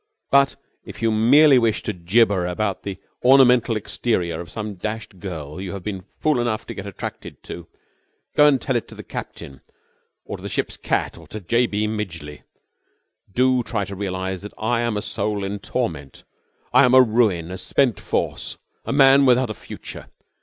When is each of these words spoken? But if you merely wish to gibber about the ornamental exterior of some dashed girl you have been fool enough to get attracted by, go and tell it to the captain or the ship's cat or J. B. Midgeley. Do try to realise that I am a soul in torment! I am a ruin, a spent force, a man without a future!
But 0.31 0.55
if 0.83 1.03
you 1.03 1.11
merely 1.11 1.59
wish 1.59 1.83
to 1.83 1.93
gibber 1.93 2.47
about 2.47 2.81
the 2.81 2.97
ornamental 3.23 3.75
exterior 3.75 4.41
of 4.41 4.49
some 4.49 4.73
dashed 4.73 5.19
girl 5.19 5.61
you 5.61 5.73
have 5.73 5.83
been 5.83 6.01
fool 6.01 6.39
enough 6.39 6.65
to 6.65 6.73
get 6.73 6.87
attracted 6.87 7.39
by, 7.43 7.61
go 8.35 8.47
and 8.47 8.59
tell 8.59 8.75
it 8.75 8.87
to 8.87 8.95
the 8.95 9.03
captain 9.03 9.61
or 10.25 10.37
the 10.39 10.49
ship's 10.49 10.75
cat 10.75 11.19
or 11.19 11.27
J. 11.27 11.67
B. 11.67 11.85
Midgeley. 11.85 12.41
Do 13.31 13.61
try 13.61 13.85
to 13.85 13.95
realise 13.95 14.41
that 14.41 14.55
I 14.57 14.81
am 14.81 14.97
a 14.97 15.03
soul 15.03 15.43
in 15.43 15.59
torment! 15.59 16.23
I 16.73 16.83
am 16.83 16.95
a 16.95 17.01
ruin, 17.03 17.51
a 17.51 17.59
spent 17.59 17.99
force, 17.99 18.57
a 18.85 18.91
man 18.91 19.27
without 19.27 19.51
a 19.51 19.53
future! 19.53 20.07